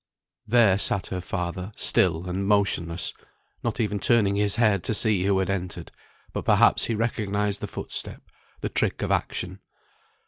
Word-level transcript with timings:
There 0.47 0.79
sat 0.79 1.05
her 1.09 1.21
father, 1.21 1.71
still 1.75 2.27
and 2.27 2.47
motionless 2.47 3.13
not 3.63 3.79
even 3.79 3.99
turning 3.99 4.35
his 4.35 4.55
head 4.55 4.83
to 4.85 4.95
see 4.95 5.23
who 5.25 5.37
had 5.37 5.51
entered; 5.51 5.91
but 6.33 6.43
perhaps 6.45 6.85
he 6.85 6.95
recognised 6.95 7.61
the 7.61 7.67
foot 7.67 7.91
step, 7.91 8.23
the 8.61 8.69
trick 8.69 9.03
of 9.03 9.11
action. 9.11 9.59